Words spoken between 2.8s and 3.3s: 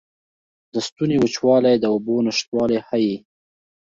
ښيي.